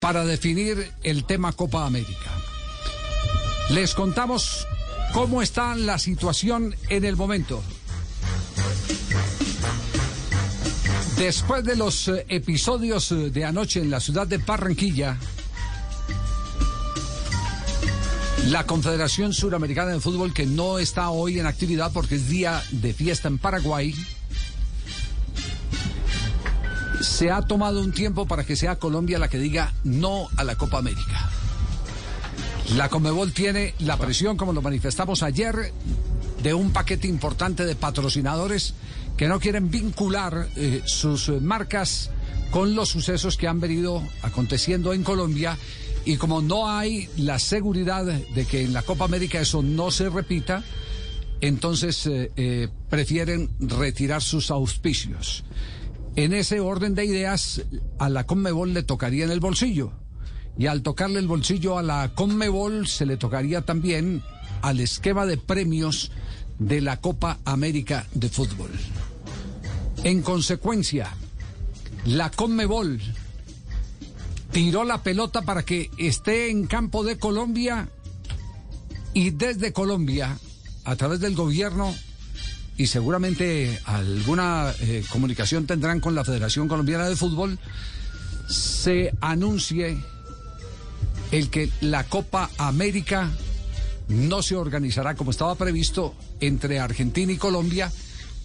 [0.00, 2.30] Para definir el tema Copa América,
[3.68, 4.66] les contamos
[5.12, 7.62] cómo está la situación en el momento.
[11.18, 15.18] Después de los eh, episodios eh, de anoche en la ciudad de Barranquilla,
[18.46, 22.94] la Confederación Suramericana de Fútbol, que no está hoy en actividad porque es día de
[22.94, 23.94] fiesta en Paraguay,
[27.20, 30.56] se ha tomado un tiempo para que sea Colombia la que diga no a la
[30.56, 31.28] Copa América.
[32.76, 35.70] La Comebol tiene la presión, como lo manifestamos ayer,
[36.42, 38.72] de un paquete importante de patrocinadores
[39.18, 42.08] que no quieren vincular eh, sus eh, marcas
[42.50, 45.58] con los sucesos que han venido aconteciendo en Colombia
[46.06, 50.08] y como no hay la seguridad de que en la Copa América eso no se
[50.08, 50.64] repita,
[51.42, 55.44] entonces eh, prefieren retirar sus auspicios.
[56.16, 57.62] En ese orden de ideas,
[57.98, 59.92] a la Conmebol le tocaría en el bolsillo.
[60.58, 64.22] Y al tocarle el bolsillo a la Conmebol, se le tocaría también
[64.62, 66.10] al esquema de premios
[66.58, 68.70] de la Copa América de Fútbol.
[70.02, 71.14] En consecuencia,
[72.04, 73.00] la Conmebol
[74.50, 77.88] tiró la pelota para que esté en campo de Colombia
[79.14, 80.38] y desde Colombia,
[80.84, 81.94] a través del gobierno,
[82.80, 87.58] y seguramente alguna eh, comunicación tendrán con la Federación Colombiana de Fútbol,
[88.48, 89.98] se anuncie
[91.30, 93.28] el que la Copa América
[94.08, 97.92] no se organizará como estaba previsto entre Argentina y Colombia,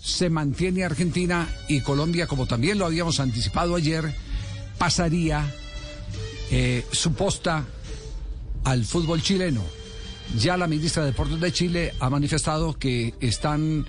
[0.04, 4.14] se mantiene Argentina y Colombia, como también lo habíamos anticipado ayer,
[4.78, 5.50] pasaría
[6.52, 7.64] eh, su posta
[8.66, 9.64] al fútbol chileno.
[10.38, 13.86] Ya la ministra de Deportes de Chile ha manifestado que están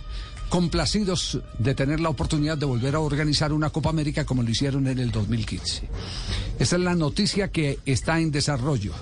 [0.49, 4.87] complacidos de tener la oportunidad de volver a organizar una Copa América como lo hicieron
[4.87, 5.89] en el 2015.
[6.59, 8.93] Esa es la noticia que está en desarrollo.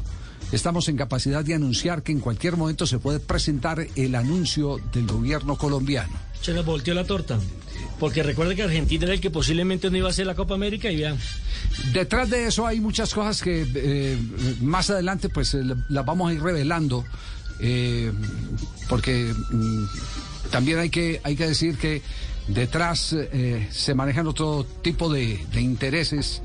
[0.52, 5.06] Estamos en capacidad de anunciar que en cualquier momento se puede presentar el anuncio del
[5.06, 6.12] gobierno colombiano.
[6.40, 7.38] Se nos volteó la torta.
[7.98, 10.90] Porque recuerde que Argentina era el que posiblemente no iba a hacer la Copa América
[10.90, 11.18] y vean.
[11.92, 14.18] Detrás de eso hay muchas cosas que eh,
[14.60, 17.04] más adelante pues eh, las vamos a ir revelando.
[17.60, 18.12] Eh,
[18.88, 19.84] porque mm,
[20.50, 22.02] también hay que, hay que decir que
[22.48, 26.42] detrás eh, se manejan otro tipo de, de intereses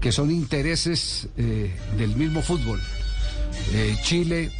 [0.00, 2.80] que son intereses eh, del mismo fútbol.
[3.72, 4.50] Eh, Chile,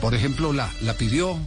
[0.00, 1.38] por ejemplo, la, la pidió.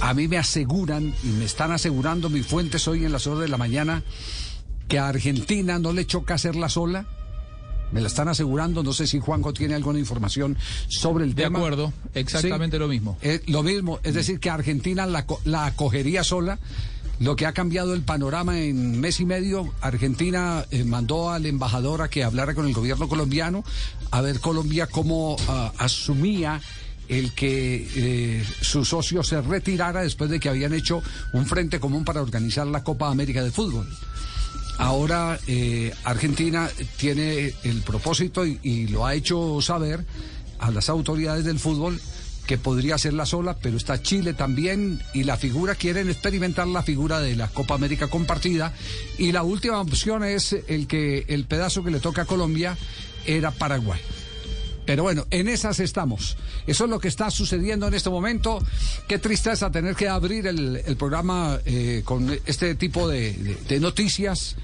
[0.00, 3.48] A mí me aseguran y me están asegurando mis fuentes hoy en las horas de
[3.48, 4.02] la mañana
[4.88, 7.06] que a Argentina no le choca hacerla sola.
[7.92, 10.56] Me la están asegurando, no sé si Juanjo tiene alguna información
[10.88, 11.58] sobre el De tema.
[11.58, 13.18] acuerdo, exactamente lo mismo.
[13.22, 16.58] Eh, lo mismo, es decir, que Argentina la, la acogería sola.
[17.18, 22.00] Lo que ha cambiado el panorama en mes y medio, Argentina eh, mandó al embajador
[22.00, 23.62] a que hablara con el gobierno colombiano,
[24.10, 26.62] a ver Colombia cómo ah, asumía
[27.08, 31.02] el que eh, su socio se retirara después de que habían hecho
[31.34, 33.86] un frente común para organizar la Copa América de Fútbol.
[34.80, 40.06] Ahora eh, Argentina tiene el propósito y, y lo ha hecho saber
[40.58, 42.00] a las autoridades del fútbol
[42.46, 47.20] que podría hacerla sola, pero está Chile también y la figura, quieren experimentar la figura
[47.20, 48.72] de la Copa América compartida
[49.18, 52.76] y la última opción es el que el pedazo que le toca a Colombia
[53.26, 54.00] era Paraguay.
[54.90, 56.36] Pero bueno, en esas estamos.
[56.66, 58.58] Eso es lo que está sucediendo en este momento.
[59.06, 64.56] Qué tristeza tener que abrir el, programa eh, con este tipo de noticias.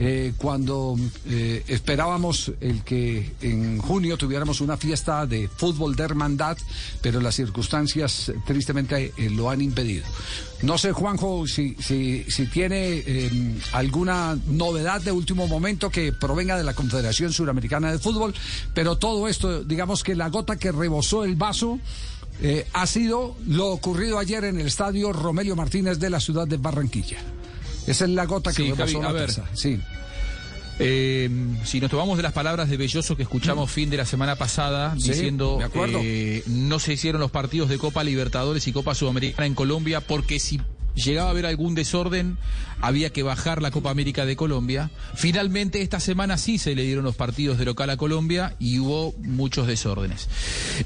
[0.00, 0.96] Eh, cuando
[1.26, 6.56] eh, esperábamos el que en junio tuviéramos una fiesta de fútbol de hermandad,
[7.02, 10.06] pero las circunstancias tristemente eh, lo han impedido.
[10.62, 16.56] No sé, Juanjo, si, si, si tiene eh, alguna novedad de último momento que provenga
[16.56, 18.34] de la Confederación Suramericana de Fútbol,
[18.72, 21.78] pero todo esto, digamos que la gota que rebosó el vaso
[22.42, 26.56] eh, ha sido lo ocurrido ayer en el estadio Romelio Martínez de la ciudad de
[26.56, 27.18] Barranquilla.
[27.86, 29.30] Esa es la gota que Sí, Javi, la a ver.
[29.54, 29.80] Sí.
[30.82, 31.28] Eh,
[31.64, 34.94] si nos tomamos de las palabras de Belloso que escuchamos fin de la semana pasada,
[34.98, 35.58] Sí, diciendo
[36.02, 40.40] eh, no se hicieron los partidos de Copa Libertadores y Copa Sudamericana en Colombia porque
[40.40, 40.58] si
[40.94, 42.36] llegaba a haber algún desorden,
[42.82, 44.90] había que bajar la Copa América de Colombia.
[45.14, 49.12] Finalmente, esta semana sí se le dieron los partidos de local a Colombia y hubo
[49.22, 50.28] muchos desórdenes.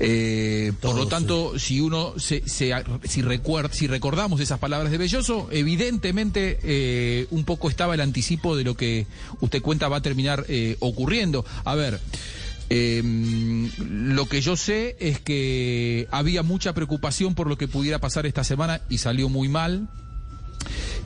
[0.00, 2.72] Eh, por lo tanto, si uno se, se-
[3.04, 8.56] si, recuer- si recordamos esas palabras de Belloso, evidentemente eh, un poco estaba el anticipo
[8.56, 9.06] de lo que
[9.40, 11.44] usted cuenta va a terminar eh, ocurriendo.
[11.64, 12.00] A ver.
[12.70, 13.02] Eh,
[13.78, 18.44] lo que yo sé es que había mucha preocupación por lo que pudiera pasar esta
[18.44, 19.88] semana y salió muy mal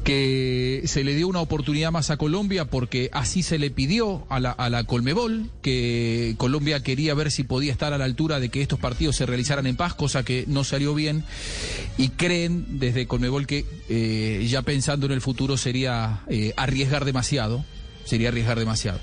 [0.05, 4.41] que se le dio una oportunidad más a Colombia porque así se le pidió a
[4.41, 8.49] la, a la Colmebol, que Colombia quería ver si podía estar a la altura de
[8.49, 11.25] que estos partidos se realizaran en paz, cosa que no salió bien,
[11.99, 17.65] y creen desde Colmebol que eh, ya pensando en el futuro sería eh, arriesgar demasiado
[18.09, 18.99] sería arriesgar demasiado.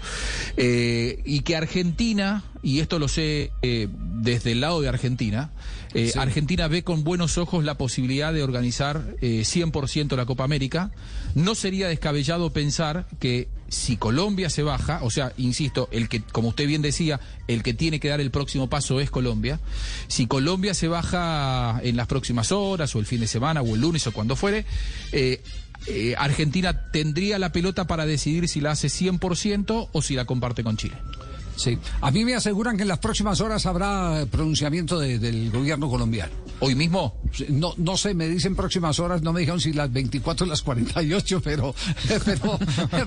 [0.58, 5.52] Eh, y que Argentina, y esto lo sé eh, desde el lado de Argentina,
[5.96, 10.92] eh, Argentina ve con buenos ojos la posibilidad de organizar eh, 100% la Copa América.
[11.36, 16.50] No sería descabellado pensar que si Colombia se baja, o sea, insisto, el que, como
[16.50, 19.60] usted bien decía, el que tiene que dar el próximo paso es Colombia.
[20.08, 23.82] Si Colombia se baja en las próximas horas, o el fin de semana, o el
[23.82, 24.66] lunes, o cuando fuere,
[25.12, 25.42] eh,
[25.88, 30.64] eh, Argentina tendría la pelota para decidir si la hace 100% o si la comparte
[30.64, 30.96] con Chile.
[31.58, 31.78] Sí.
[32.02, 36.34] A mí me aseguran que en las próximas horas habrá pronunciamiento de- del gobierno colombiano.
[36.60, 37.20] ¿Hoy mismo?
[37.50, 40.62] No, no sé, me dicen próximas horas, no me dijeron si las 24 o las
[40.62, 41.76] 48, pero,
[42.26, 42.60] pero,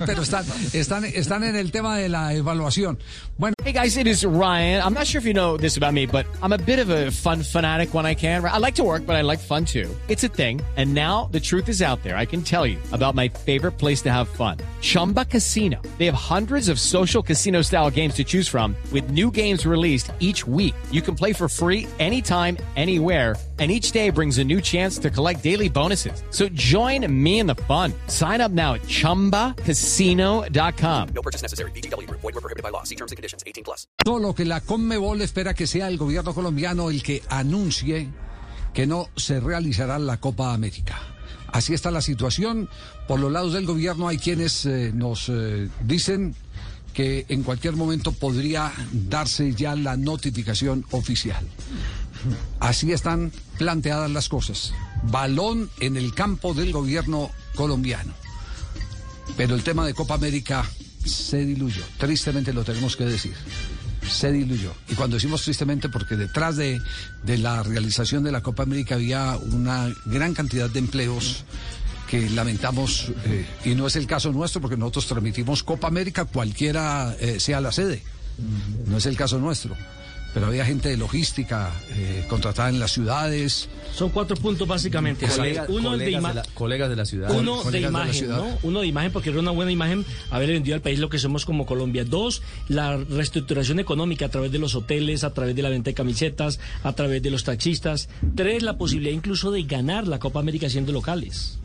[0.05, 2.99] pero están, están, están en el tema de la evaluación.
[3.37, 4.81] Bueno, Hey guys, it is Ryan.
[4.81, 7.11] I'm not sure if you know this about me, but I'm a bit of a
[7.11, 8.43] fun fanatic when I can.
[8.43, 9.93] I like to work, but I like fun too.
[10.07, 10.61] It's a thing.
[10.75, 12.17] And now the truth is out there.
[12.17, 14.57] I can tell you about my favorite place to have fun.
[14.81, 15.79] Chumba Casino.
[15.99, 20.11] They have hundreds of social casino style games to choose from with new games released
[20.19, 20.73] each week.
[20.89, 23.35] You can play for free anytime, anywhere.
[23.59, 26.23] And each day brings a new chance to collect daily bonuses.
[26.29, 27.91] So join me in the fun.
[28.07, 31.09] Sign up now at chumbacasino.com.
[34.03, 38.09] todo lo que la Conmebol espera que sea el gobierno colombiano el que anuncie
[38.73, 40.99] que no se realizará la Copa América.
[41.51, 42.69] Así está la situación.
[43.07, 46.35] Por los lados del gobierno hay quienes eh, nos eh, dicen
[46.93, 51.43] que en cualquier momento podría darse ya la notificación oficial.
[52.59, 54.73] Así están planteadas las cosas.
[55.03, 58.13] Balón en el campo del gobierno colombiano.
[59.37, 60.65] Pero el tema de Copa América
[61.05, 61.83] se diluyó.
[61.97, 63.33] Tristemente lo tenemos que decir.
[64.09, 64.73] Se diluyó.
[64.89, 66.81] Y cuando decimos tristemente, porque detrás de,
[67.23, 71.45] de la realización de la Copa América había una gran cantidad de empleos
[72.09, 77.15] que lamentamos, eh, y no es el caso nuestro, porque nosotros transmitimos Copa América cualquiera
[77.19, 78.01] eh, sea la sede.
[78.87, 79.75] No es el caso nuestro.
[80.33, 83.67] Pero había gente de logística eh, contratada en las ciudades.
[83.95, 85.25] Son cuatro puntos básicamente.
[85.27, 87.31] Colega- uno de de la, colegas de la ciudad.
[87.31, 88.29] Uno de imagen.
[88.63, 91.45] Uno de imagen porque era una buena imagen haber vendido al país lo que somos
[91.45, 92.05] como Colombia.
[92.05, 95.93] Dos, la reestructuración económica a través de los hoteles, a través de la venta de
[95.95, 98.07] camisetas, a través de los taxistas.
[98.35, 101.57] Tres, la posibilidad incluso de ganar la Copa América siendo locales.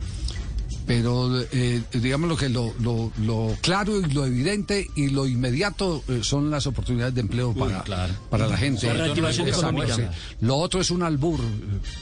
[0.87, 6.03] Pero eh, digamos lo que lo, lo- lo claro y lo evidente y lo inmediato
[6.07, 7.83] eh, son las oportunidades de empleo para,
[8.29, 8.85] para la gente.
[8.87, 9.95] La reactivación Exacto, económica.
[9.95, 10.35] sí.
[10.45, 11.39] Lo otro es un albur.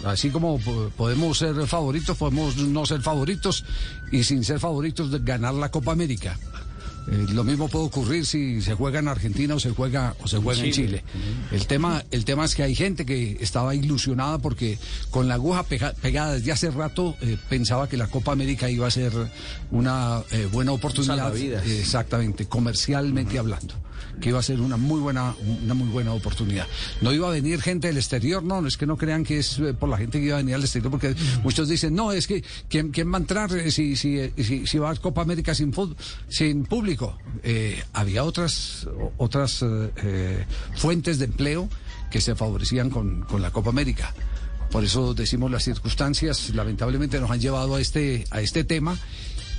[0.06, 3.64] Así como po- podemos ser favoritos, podemos no ser favoritos
[4.12, 6.38] y sin ser favoritos de ganar la Copa América.
[7.08, 10.38] Eh, lo mismo puede ocurrir si se juega en Argentina o se juega o se
[10.38, 11.04] juega en Chile.
[11.52, 14.78] El tema, el tema es que hay gente que estaba ilusionada porque
[15.10, 18.88] con la aguja pega- pegada desde hace rato eh, pensaba que la Copa América iba
[18.88, 19.12] a ser
[19.72, 21.32] una eh, buena oportunidad,
[21.80, 23.74] exactamente, comercialmente hablando,
[24.22, 25.34] que iba a ser una muy buena,
[25.64, 26.68] una muy buena oportunidad.
[27.02, 29.60] No iba a venir gente del exterior, no, no es que no crean que es
[29.60, 32.28] eh, por la gente que iba a venir al exterior, porque muchos dicen, no, es
[32.28, 35.22] que ¿quién, quién va a entrar eh, si, si, eh, si, si va a Copa
[35.22, 35.96] América sin, fut-
[36.30, 37.18] sin público?
[37.44, 40.46] Eh, había otras, otras eh,
[40.76, 41.70] fuentes de empleo
[42.12, 44.14] que se favorecían con, con la Copa América.
[44.72, 48.98] Por eso decimos las circunstancias, lamentablemente nos han llevado a este, a este tema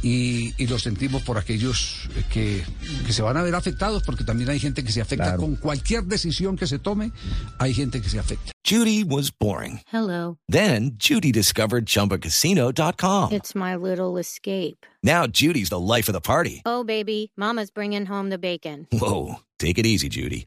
[0.05, 2.63] y, y lo sentimos por aquellos eh, que,
[3.07, 6.05] que se van a ver afectados, porque también hay gente que se afecta con cualquier
[6.05, 7.11] decisión que se tome,
[7.59, 8.53] hay gente que se afecta.
[8.67, 9.81] Judy was boring.
[9.93, 10.39] Hello.
[10.49, 13.33] Then Judy discovered ChumbaCasino.com.
[13.33, 14.87] It's my little escape.
[15.03, 16.63] Now Judy's the life of the party.
[16.65, 18.87] Oh, baby, Mama's bringing home the bacon.
[18.93, 20.47] Whoa, take it easy, Judy.